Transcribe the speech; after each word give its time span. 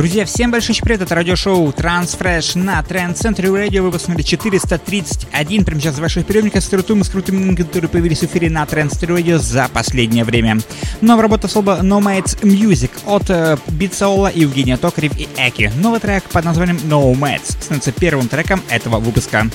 Друзья, 0.00 0.24
всем 0.24 0.50
большой 0.50 0.74
привет, 0.82 1.02
это 1.02 1.14
радиошоу 1.14 1.68
Transfresh 1.72 2.58
на 2.58 2.80
Trend 2.80 3.16
Center 3.16 3.44
Radio, 3.52 3.82
выпуск 3.82 4.08
номер 4.08 4.24
431, 4.24 5.62
прямо 5.62 5.78
сейчас 5.78 5.96
в 5.96 6.00
ваших 6.00 6.24
приемниках 6.24 6.62
с 6.62 6.68
крутым, 6.68 7.04
с 7.04 7.10
крутыми, 7.10 7.54
которые 7.54 7.90
появились 7.90 8.20
в 8.20 8.22
эфире 8.22 8.48
на 8.48 8.62
Center 8.62 9.14
Radio 9.14 9.36
за 9.36 9.68
последнее 9.70 10.24
время. 10.24 10.56
Новая 11.02 11.24
работа 11.24 11.48
слова 11.48 11.80
Nomads 11.82 12.40
Music 12.40 12.92
от 13.04 13.28
э, 13.28 13.58
Битсаула, 13.68 14.32
Евгения 14.34 14.78
Токарев 14.78 15.14
и 15.18 15.28
Эки. 15.36 15.70
Новый 15.76 16.00
трек 16.00 16.24
под 16.24 16.46
названием 16.46 16.78
Nomads 16.78 17.60
становится 17.60 17.92
первым 17.92 18.28
треком 18.28 18.62
этого 18.70 19.00
выпуска. 19.00 19.50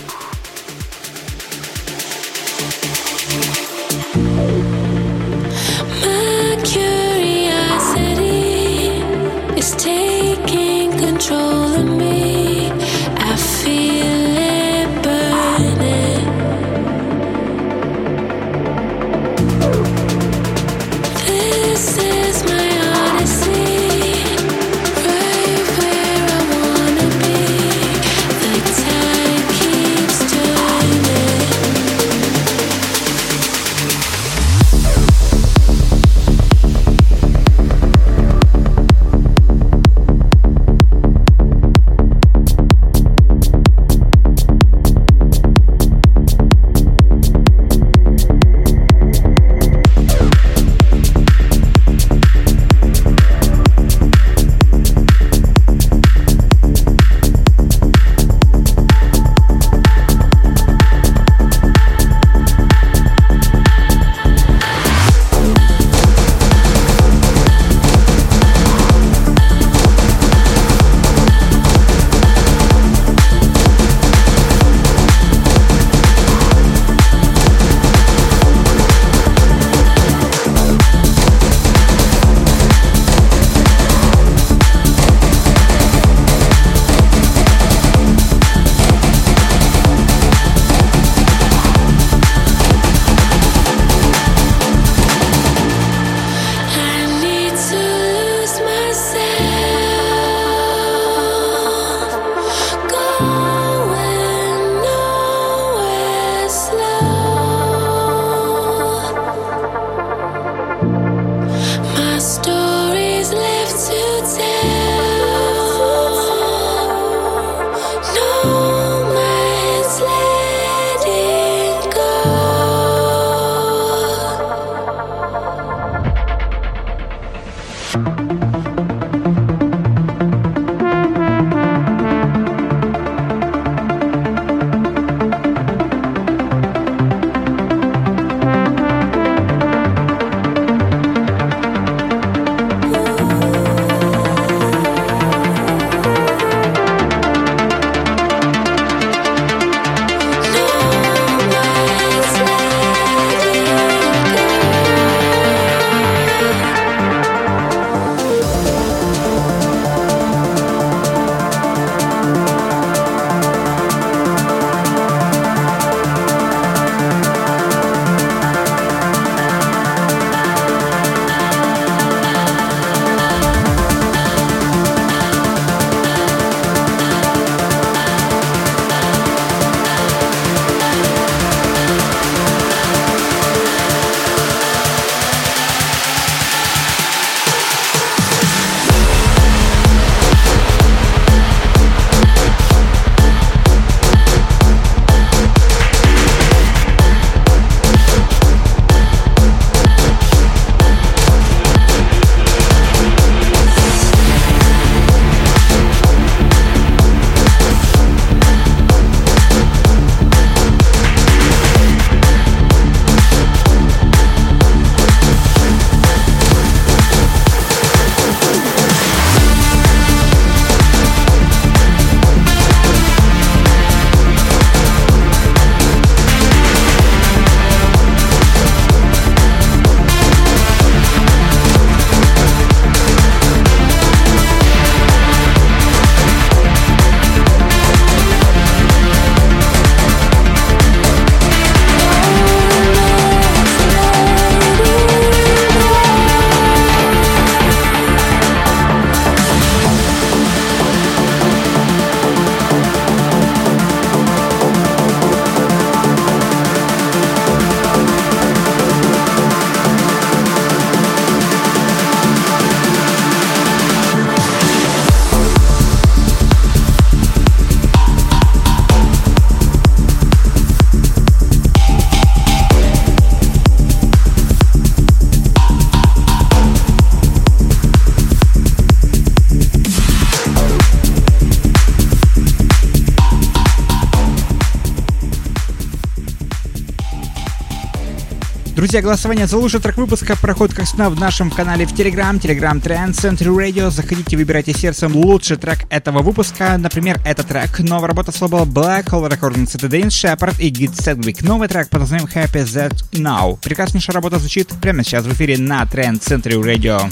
Друзья, 288.95 289.09
голосование 289.09 289.45
за 289.45 289.57
лучший 289.57 289.81
трек 289.81 289.97
выпуска 289.97 290.37
проходит, 290.37 290.73
как 290.73 290.85
всегда, 290.85 291.09
в 291.09 291.19
нашем 291.19 291.51
канале 291.51 291.85
в 291.85 291.91
Telegram, 291.91 292.39
Telegram 292.39 292.81
Trend 292.81 293.09
Century 293.11 293.53
Radio. 293.53 293.91
Заходите, 293.91 294.37
выбирайте 294.37 294.71
сердцем 294.71 295.13
лучший 295.17 295.57
трек 295.57 295.79
этого 295.89 296.21
выпуска. 296.21 296.77
Например, 296.77 297.19
этот 297.25 297.47
трек. 297.47 297.77
Новая 297.79 298.07
работа 298.07 298.31
с 298.31 298.39
лейбла 298.39 298.63
Black 298.63 299.07
Hole 299.07 299.29
Recordings. 299.29 299.71
Это 299.75 299.89
Дэн 299.89 300.09
Шепард 300.09 300.57
и 300.61 300.69
Гит 300.69 300.95
Седвик. 300.95 301.41
Новый 301.41 301.67
трек 301.67 301.89
под 301.89 301.99
названием 301.99 302.29
Happy 302.33 302.63
That 302.63 302.95
Now. 303.11 303.59
Прекраснейшая 303.61 304.13
работа 304.13 304.39
звучит 304.39 304.69
прямо 304.81 305.03
сейчас 305.03 305.25
в 305.25 305.33
эфире 305.33 305.57
на 305.57 305.83
Trend 305.83 306.21
Century 306.21 306.63
Radio. 306.63 307.11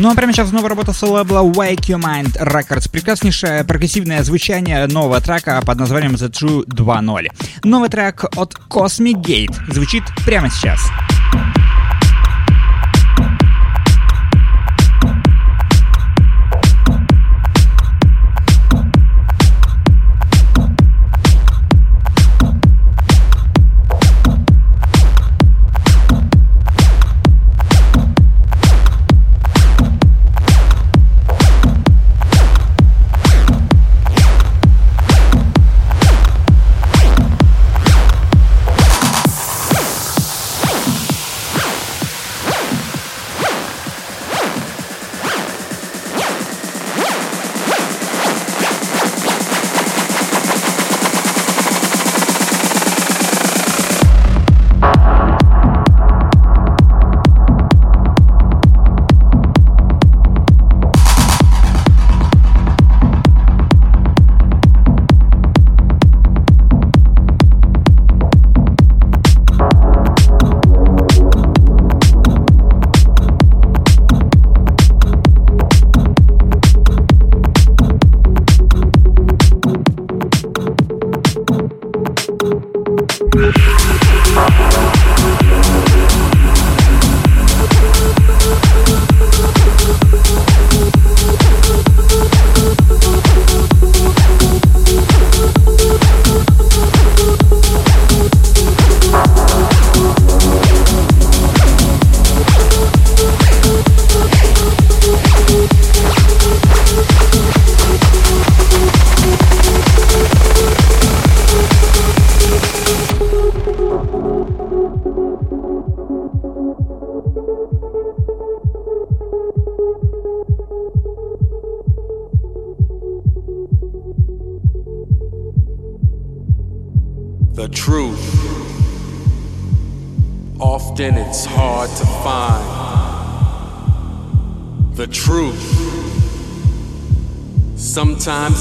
Ну 0.00 0.10
а 0.10 0.14
прямо 0.14 0.32
сейчас 0.32 0.50
новая 0.50 0.70
работа 0.70 0.94
с 0.94 1.02
лейбла 1.02 1.40
Wake 1.40 1.80
Your 1.88 2.00
Mind 2.00 2.32
Records. 2.40 2.90
Прекраснейшее 2.90 3.64
прогрессивное 3.64 4.22
звучание 4.22 4.86
нового 4.86 5.20
трека 5.20 5.60
под 5.60 5.78
названием 5.78 6.14
The 6.14 6.30
True 6.30 6.64
2.0. 6.64 7.28
Новый 7.64 7.90
трек 7.90 8.24
от 8.34 8.54
Cosmic 8.70 9.22
Gate 9.22 9.54
звучит 9.70 10.04
прямо 10.24 10.48
сейчас. 10.48 10.80
The 11.34 11.59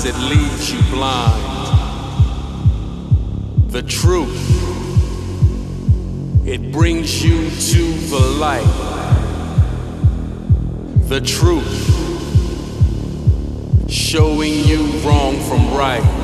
It 0.06 0.16
leaves 0.16 0.72
you 0.72 0.82
blind. 0.92 1.44
The 3.70 3.82
truth. 3.82 4.38
It 6.48 6.72
brings 6.72 7.22
you 7.24 7.50
to 7.50 7.92
the 8.08 8.20
light. 8.40 8.64
The 11.10 11.20
truth. 11.20 11.86
Showing 13.90 14.54
you 14.64 14.88
wrong 15.02 15.38
from 15.42 15.74
right. 15.74 16.19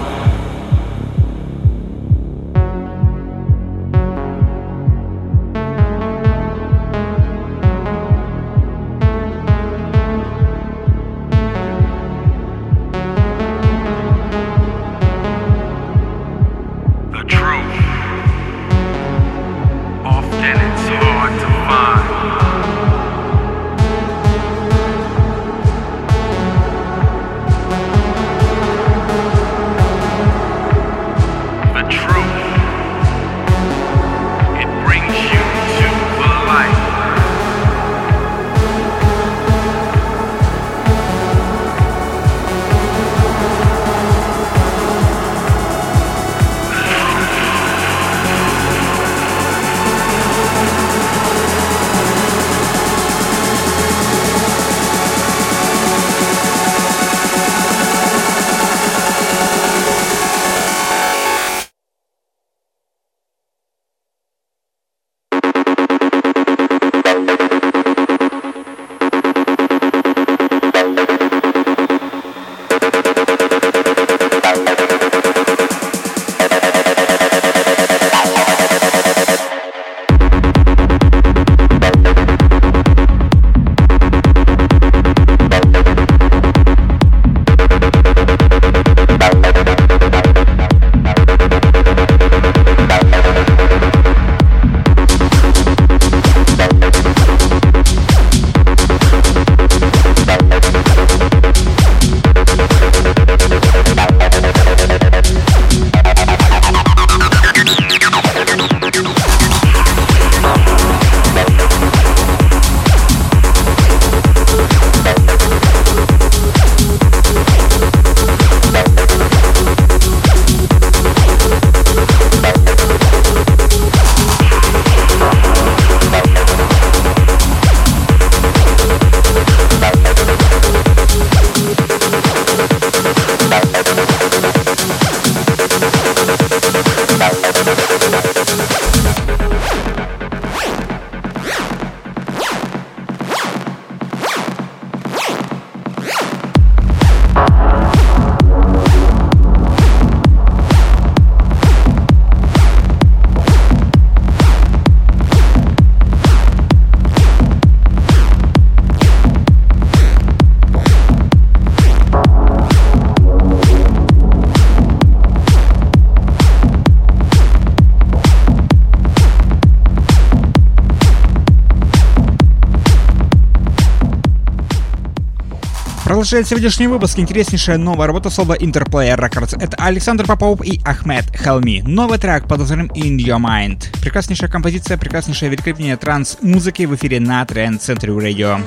Продолжает 176.26 176.48
сегодняшний 176.48 176.88
выпуск 176.88 177.20
интереснейшая 177.20 177.78
новая 177.78 178.08
работа 178.08 178.32
соло 178.32 178.56
Interplayer 178.56 179.16
Records. 179.16 179.56
Это 179.62 179.78
Александр 179.78 180.26
Попов 180.26 180.66
и 180.66 180.82
Ахмед 180.84 181.26
Хелми. 181.38 181.84
Новый 181.86 182.18
трек 182.18 182.48
под 182.48 182.62
названием 182.62 182.88
In 182.96 183.24
Your 183.24 183.40
Mind. 183.40 183.92
Прекраснейшая 184.02 184.50
композиция, 184.50 184.98
прекраснейшее 184.98 185.52
великолепие 185.52 185.96
транс-музыки 185.98 186.88
в 186.88 186.96
эфире 186.96 187.20
на 187.20 187.44
Trend 187.44 187.80
Century 187.80 188.18
Radio. 188.18 188.60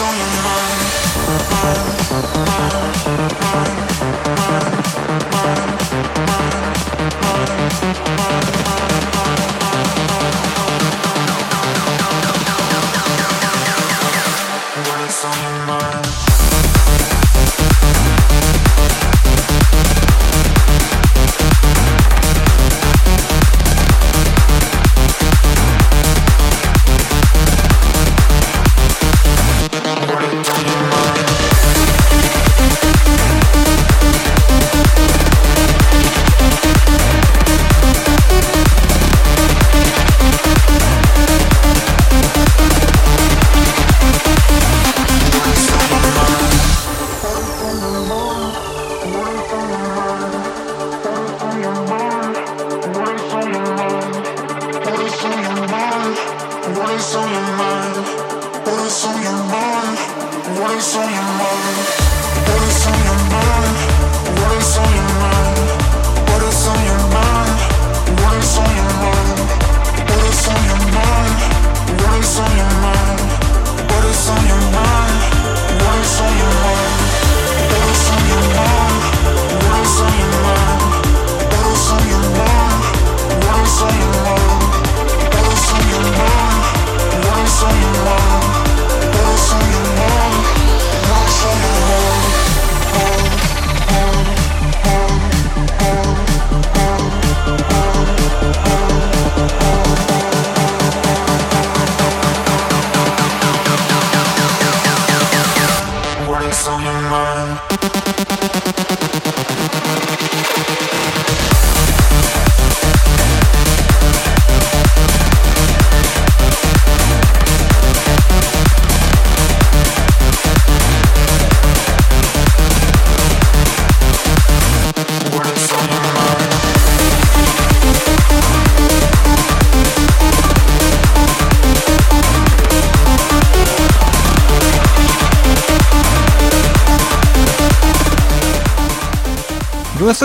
On 0.00 0.16
your 0.16 0.26
mind? 0.44 0.97
Thank 1.28 3.20
you. 3.20 3.27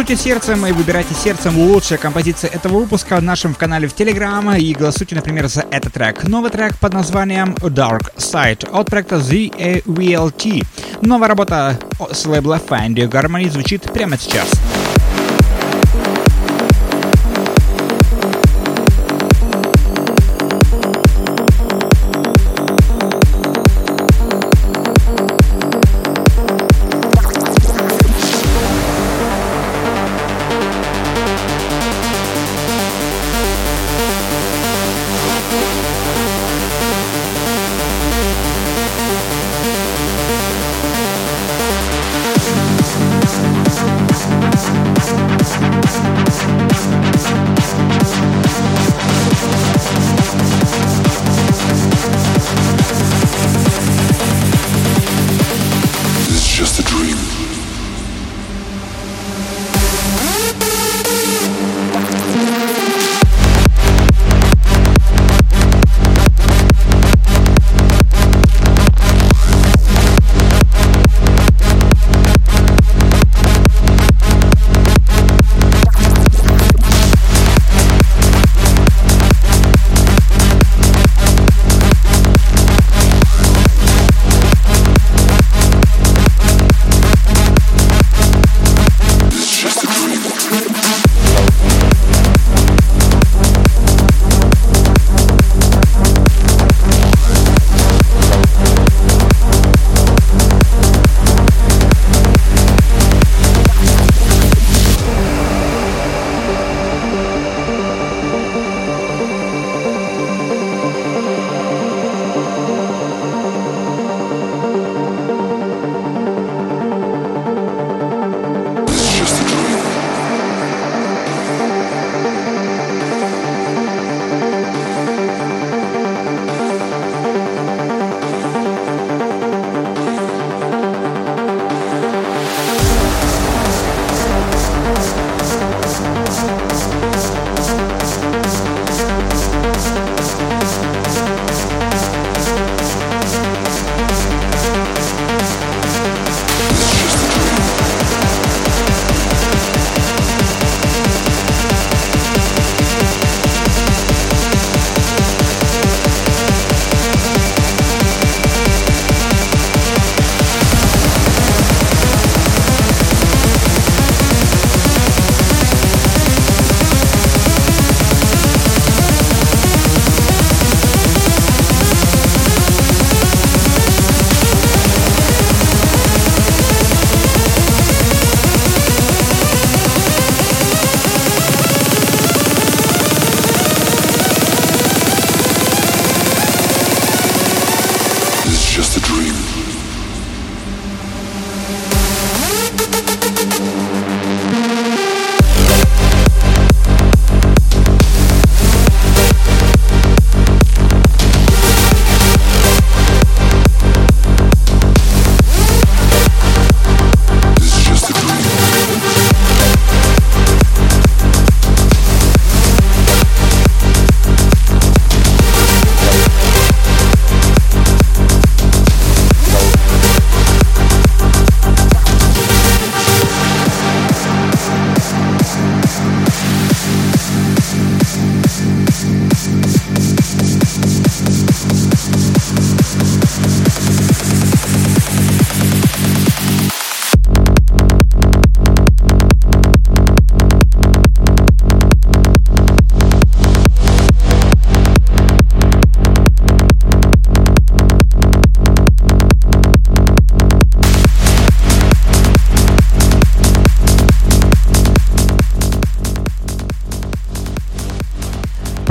Голосуйте 0.04 0.22
сердцем 0.22 0.66
и 0.68 0.74
выбирайте 0.74 1.14
сердцем 1.14 1.58
лучшие 1.58 1.98
композиции 1.98 2.50
этого 2.50 2.80
выпуска 2.80 3.16
в 3.16 3.24
нашем 3.24 3.54
канале 3.54 3.88
в 3.88 3.96
Telegram 3.96 4.60
и 4.60 4.74
голосуйте, 4.74 5.16
например, 5.16 5.48
за 5.48 5.66
этот 5.72 5.94
трек. 5.94 6.28
Новый 6.28 6.52
трек 6.52 6.78
под 6.78 6.92
названием 6.94 7.54
Dark 7.54 8.14
Side 8.18 8.70
от 8.70 8.90
проекта 8.90 9.16
ZAVLT. 9.16 10.66
Новая 11.04 11.30
работа 11.30 11.80
с 12.12 12.26
лейбла 12.26 12.60
Find 12.68 12.96
Harmony 12.96 13.50
звучит 13.50 13.84
прямо 13.94 14.18
сейчас. 14.18 14.50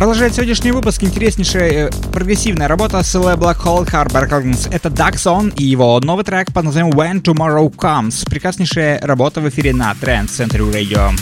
Продолжает 0.03 0.35
сегодняшний 0.35 0.73
выпуск 0.73 1.05
интереснейшая 1.05 1.71
э, 1.71 1.91
прогрессивная 2.13 2.67
работа 2.67 3.05
с 3.05 3.15
Black 3.15 3.59
Hole 3.65 3.89
Harbor 3.89 4.29
Recordings. 4.29 4.69
Это 4.69 4.89
Daxon 4.89 5.55
и 5.55 5.63
его 5.63 6.01
новый 6.01 6.25
трек 6.25 6.53
под 6.53 6.65
названием 6.65 6.93
When 6.93 7.23
Tomorrow 7.23 7.73
Comes. 7.73 8.29
Прекраснейшая 8.29 8.99
работа 9.01 9.41
в 9.41 9.49
эфире 9.49 9.73
на 9.73 9.93
Trend 9.93 10.27
Century 10.27 10.73
Radio. 10.73 11.13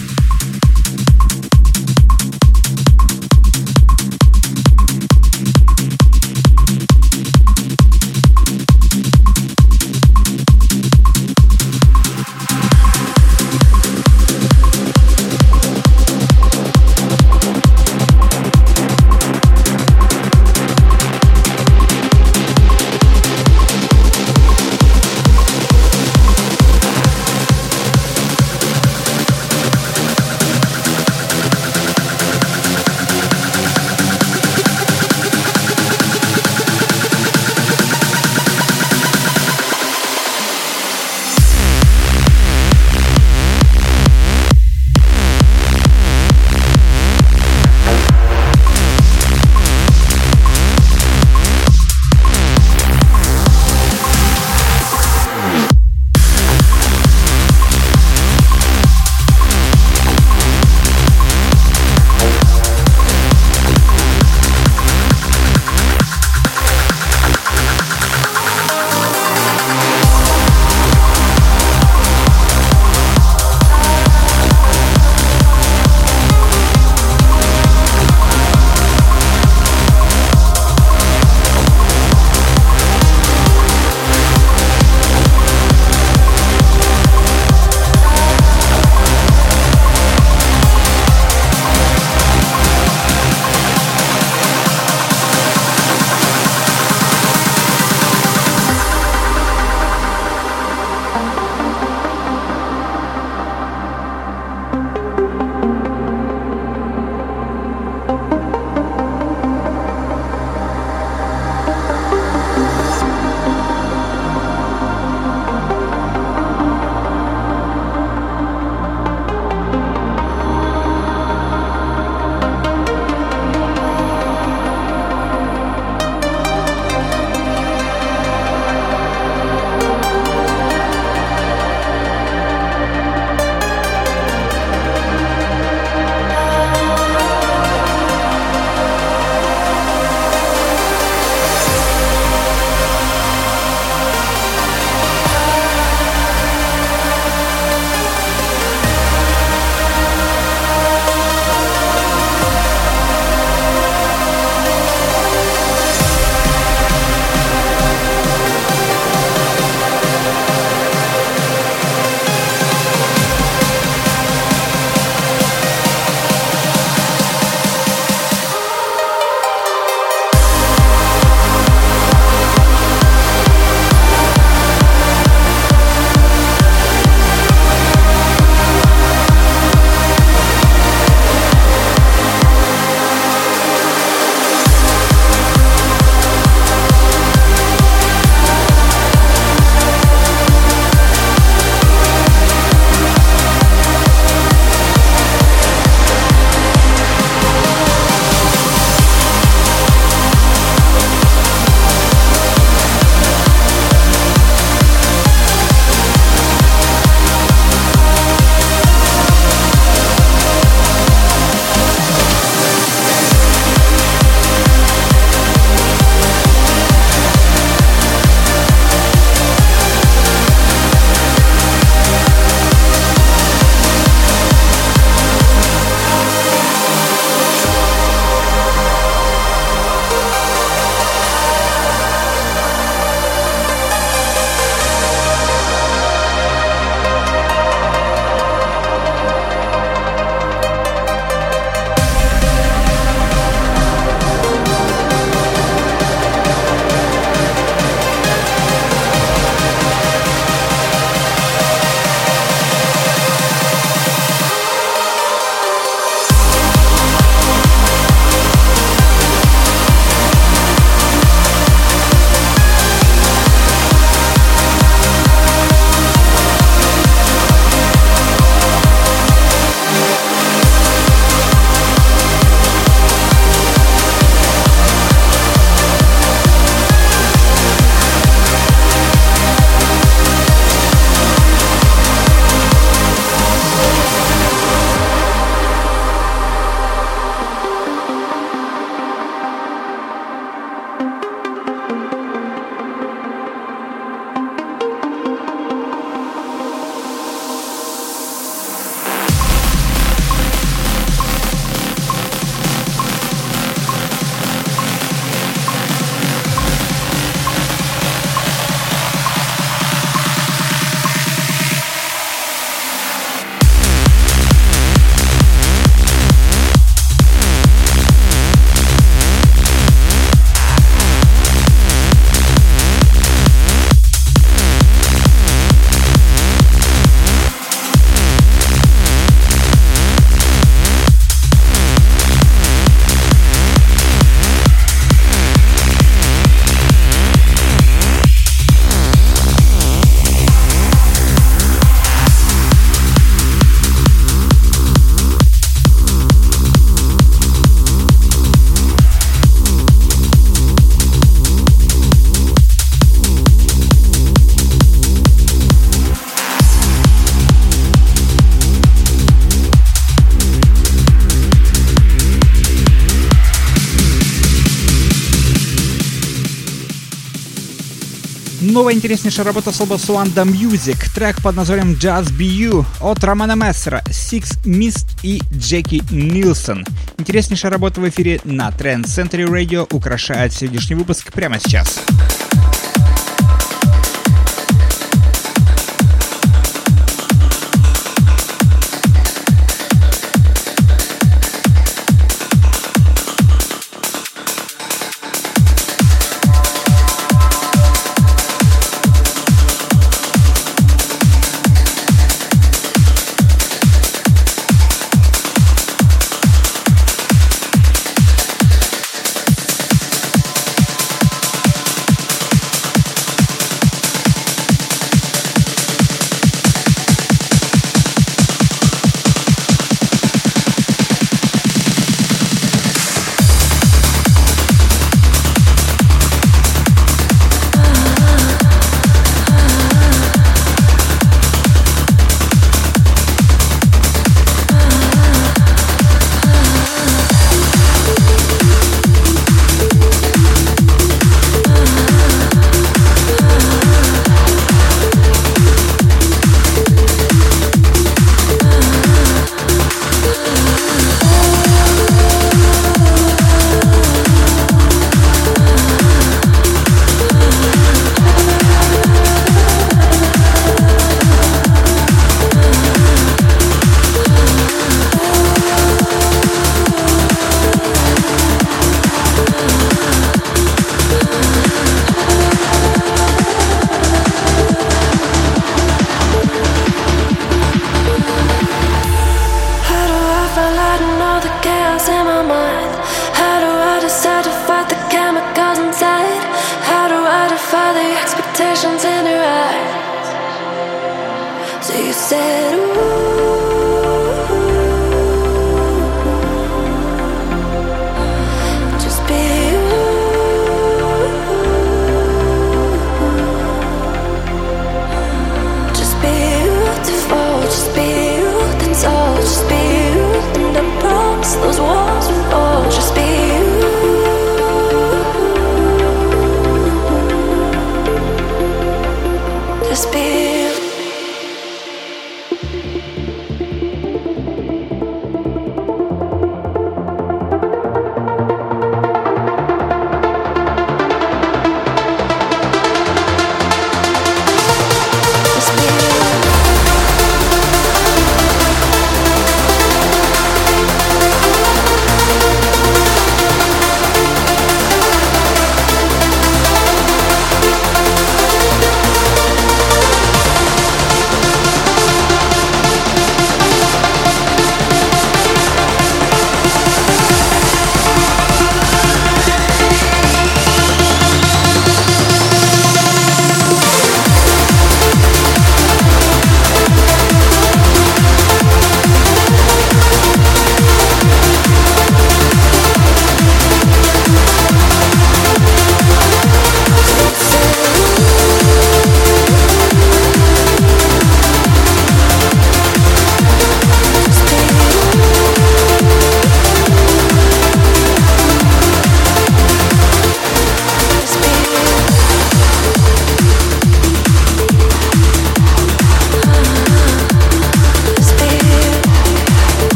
Новая 368.81 368.95
интереснейшая 368.95 369.45
работа 369.45 369.73
с 369.73 369.79
лейбла 369.79 369.97
Suanda 369.97 370.43
Music. 370.43 370.97
Трек 371.15 371.43
под 371.43 371.55
названием 371.55 371.91
Just 371.91 372.33
Be 372.33 372.49
You 372.49 372.87
от 373.03 373.23
Романа 373.23 373.55
Мессера, 373.55 374.03
Six 374.07 374.59
Mist 374.65 375.05
и 375.23 375.43
Джеки 375.53 376.03
Нилсон. 376.11 376.87
Интереснейшая 377.19 377.73
работа 377.73 378.01
в 378.01 378.09
эфире 378.09 378.41
на 378.45 378.71
Trend 378.71 379.05
Century 379.05 379.45
Radio 379.45 379.87
украшает 379.95 380.55
сегодняшний 380.55 380.97
выпуск 380.97 381.31
прямо 381.31 381.61
сейчас. 381.61 382.01
Just 382.09 382.30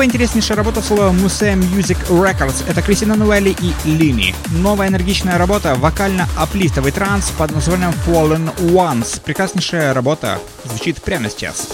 Новая 0.00 0.08
интереснейшая 0.08 0.56
работа 0.56 0.80
слова 0.80 1.12
Muse 1.12 1.56
Music 1.76 1.98
Records. 2.08 2.64
Это 2.66 2.80
Кристина 2.80 3.16
Нуэлли 3.16 3.54
и 3.60 3.74
Лини. 3.84 4.34
Новая 4.50 4.88
энергичная 4.88 5.36
работа, 5.36 5.74
вокально-аплифтовый 5.74 6.90
транс 6.90 7.30
под 7.36 7.50
названием 7.50 7.92
Fallen 8.06 8.50
Ones. 8.72 9.20
Прекраснейшая 9.22 9.92
работа 9.92 10.38
звучит 10.64 11.02
прямо 11.02 11.28
сейчас. 11.28 11.68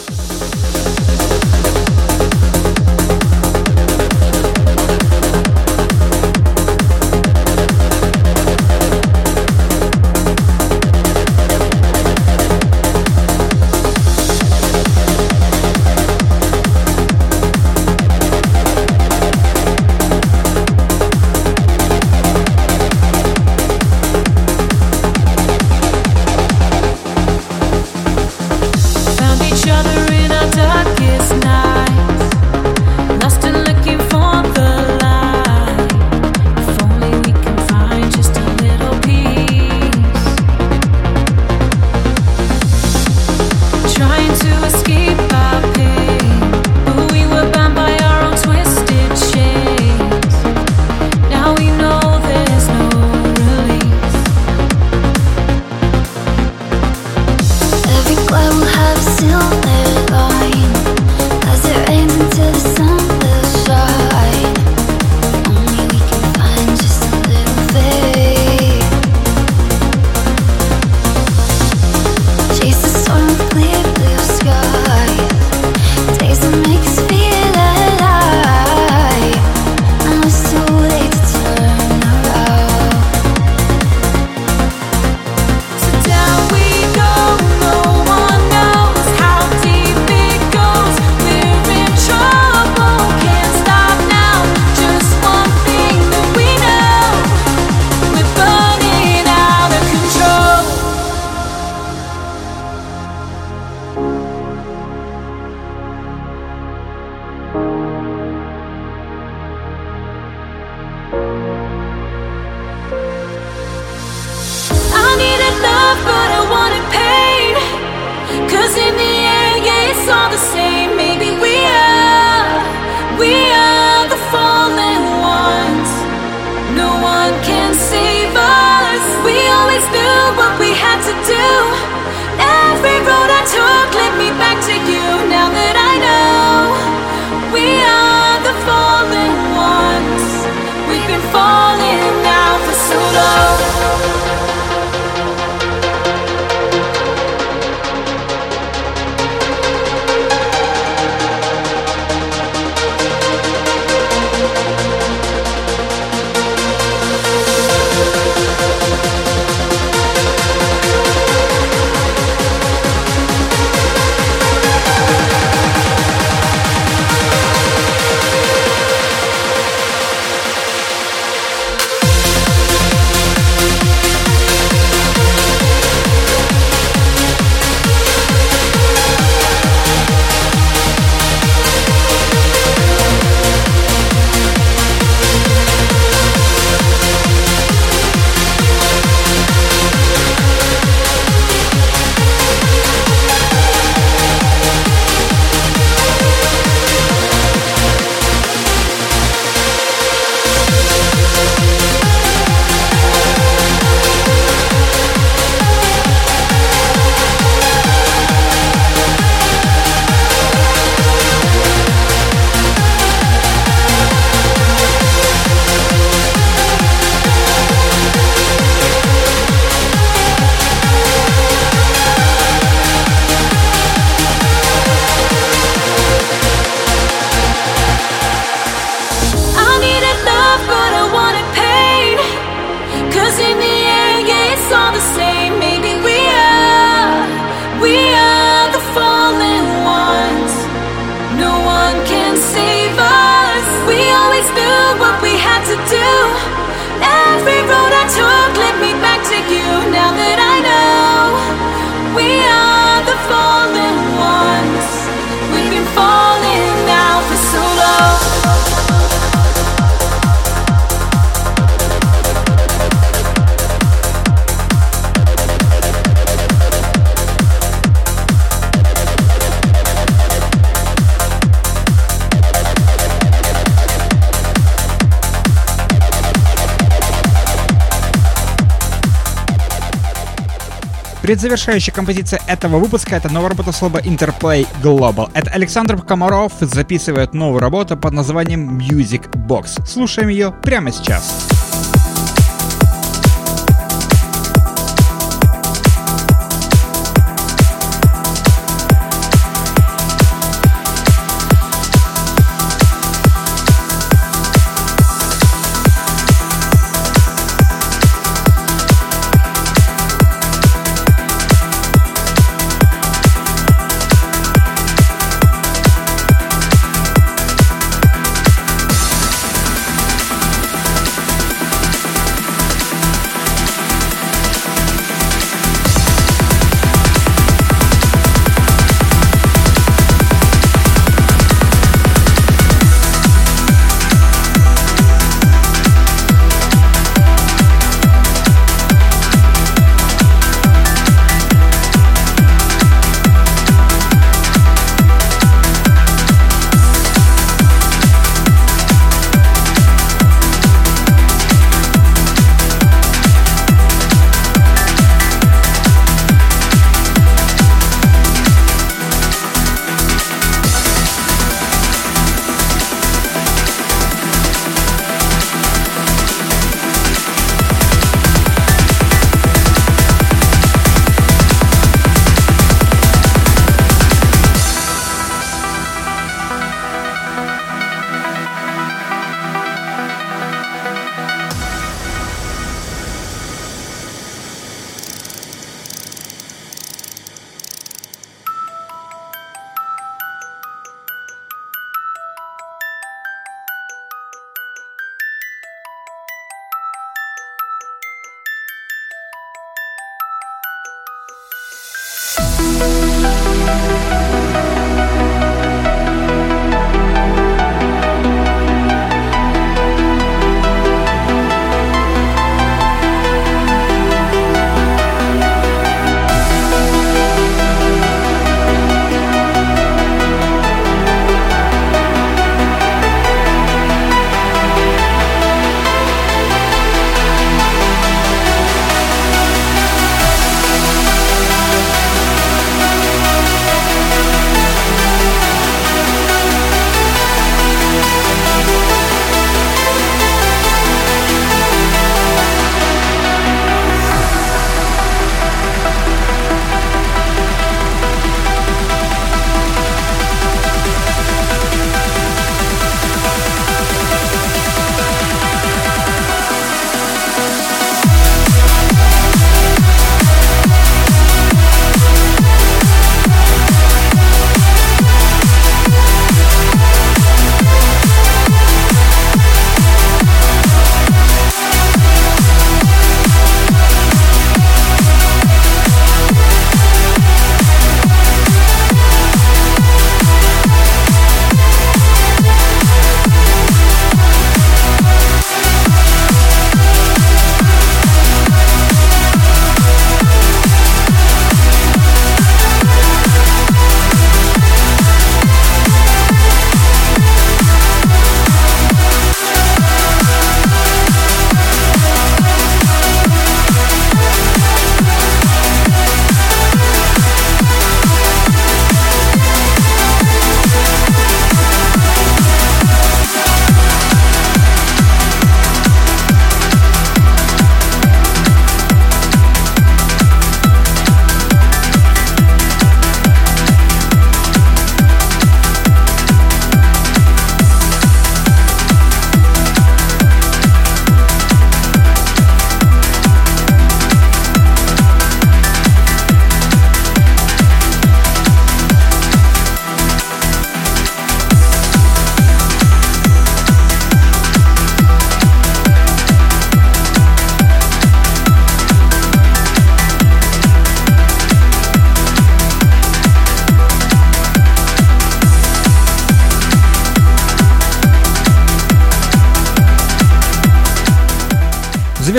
Предзавершающая 281.27 281.93
композиция 281.93 282.41
этого 282.47 282.79
выпуска— 282.79 283.17
это 283.17 283.29
новая 283.29 283.49
работа 283.49 283.73
слова 283.73 283.99
Interplay 283.99 284.65
Global. 284.81 285.29
Это 285.35 285.51
Александр 285.51 286.01
Комаров 286.01 286.53
записывает 286.61 287.35
новую 287.35 287.59
работу 287.59 287.97
под 287.97 288.13
названием 288.13 288.79
Music 288.79 289.29
Box. 289.33 289.85
Слушаем 289.85 290.29
ее 290.29 290.53
прямо 290.63 290.93
сейчас. 290.93 291.56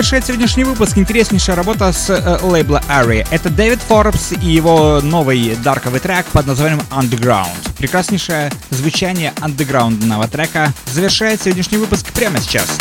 Завершает 0.08 0.26
сегодняшний 0.26 0.64
выпуск 0.64 0.96
интереснейшая 0.96 1.54
работа 1.54 1.92
с 1.92 2.08
э, 2.08 2.38
лейбла 2.40 2.80
Ari. 2.88 3.26
Это 3.30 3.50
Дэвид 3.50 3.78
Форбс 3.88 4.32
и 4.32 4.46
его 4.46 5.02
новый 5.02 5.54
дарковый 5.56 6.00
трек 6.00 6.24
под 6.32 6.46
названием 6.46 6.80
Underground. 6.90 7.76
Прекраснейшее 7.76 8.50
звучание 8.70 9.34
андеграундного 9.42 10.26
трека 10.26 10.72
завершает 10.86 11.42
сегодняшний 11.42 11.76
выпуск 11.76 12.10
прямо 12.14 12.40
сейчас. 12.40 12.78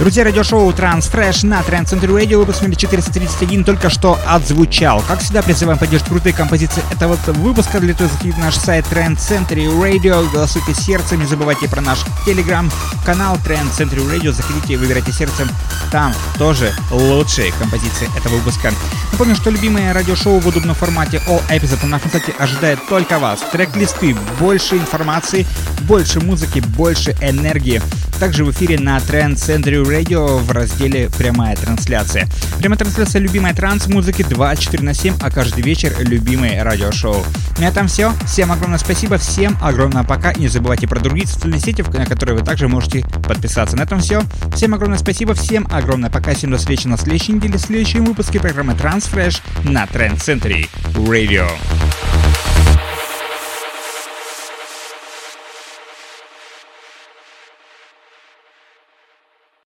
Друзья, 0.00 0.24
радиошоу 0.24 0.70
Transfresh 0.70 1.46
на 1.46 1.60
Trend 1.60 1.84
Center 1.84 2.06
Radio, 2.06 2.38
выпуск 2.38 2.62
номер 2.62 2.76
431 2.76 3.64
только 3.64 3.90
что 3.90 4.18
отзвучал. 4.26 5.04
Как 5.06 5.20
всегда, 5.20 5.42
призываем 5.42 5.78
поддержать 5.78 6.08
крутые 6.08 6.32
композиции 6.32 6.82
этого 6.90 7.18
выпуска. 7.26 7.80
Для 7.80 7.90
этого 7.90 8.08
заходите 8.08 8.38
на 8.38 8.46
наш 8.46 8.56
сайт 8.56 8.86
Trend 8.90 9.18
Center 9.18 9.58
Radio, 9.78 10.26
голосуйте 10.32 10.72
сердцем, 10.72 11.20
не 11.20 11.26
забывайте 11.26 11.68
про 11.68 11.82
наш 11.82 11.98
телеграм-канал 12.24 13.36
Trend 13.44 13.76
Center 13.78 13.98
Radio, 14.10 14.32
заходите 14.32 14.72
и 14.72 14.76
выбирайте 14.78 15.12
сердцем, 15.12 15.50
там 15.92 16.14
тоже 16.38 16.72
лучшие 16.90 17.52
композиции 17.52 18.08
этого 18.16 18.36
выпуска. 18.36 18.72
Напомню, 19.12 19.36
что 19.36 19.50
любимое 19.50 19.92
радиошоу 19.92 20.38
в 20.38 20.46
удобном 20.46 20.74
формате 20.76 21.20
All 21.28 21.42
Episode 21.50 21.84
на 21.84 22.00
концерте 22.00 22.32
ожидает 22.38 22.78
только 22.88 23.18
вас. 23.18 23.40
Трек-листы, 23.52 24.16
больше 24.38 24.76
информации, 24.76 25.46
больше 25.82 26.20
музыки, 26.20 26.60
больше 26.60 27.14
энергии. 27.20 27.82
Также 28.18 28.44
в 28.44 28.50
эфире 28.50 28.78
на 28.78 28.98
Trend 28.98 29.36
Center 29.36 29.89
Radio 29.90 30.38
в 30.38 30.50
разделе 30.52 31.10
«Прямая 31.18 31.56
трансляция». 31.56 32.28
Прямая 32.58 32.78
трансляция 32.78 33.20
любимой 33.20 33.52
транс-музыки 33.54 34.22
24 34.22 34.82
на 34.82 34.94
7, 34.94 35.16
а 35.20 35.30
каждый 35.30 35.62
вечер 35.62 35.94
любимое 35.98 36.62
радиошоу. 36.62 37.24
На 37.58 37.64
этом 37.64 37.88
все. 37.88 38.12
Всем 38.24 38.52
огромное 38.52 38.78
спасибо, 38.78 39.18
всем 39.18 39.58
огромное 39.60 40.04
пока. 40.04 40.30
И 40.30 40.40
не 40.40 40.48
забывайте 40.48 40.86
про 40.86 41.00
другие 41.00 41.26
социальные 41.26 41.60
сети, 41.60 41.82
на 41.82 42.06
которые 42.06 42.38
вы 42.38 42.44
также 42.44 42.68
можете 42.68 43.04
подписаться. 43.26 43.76
На 43.76 43.82
этом 43.82 44.00
все. 44.00 44.22
Всем 44.54 44.74
огромное 44.74 44.98
спасибо, 44.98 45.34
всем 45.34 45.66
огромное 45.70 46.10
пока. 46.10 46.34
Всем 46.34 46.52
до 46.52 46.58
встречи 46.58 46.86
на 46.86 46.96
следующей 46.96 47.32
неделе 47.32 47.58
в 47.58 47.60
следующем 47.60 48.04
выпуске 48.04 48.38
программы 48.38 48.74
Transfresh 48.74 49.40
на 49.64 49.84
Trend 49.84 50.18
Center 50.18 50.68
Radio. 50.94 51.50